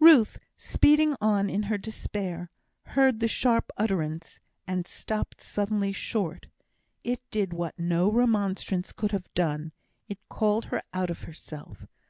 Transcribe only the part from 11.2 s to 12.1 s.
herself.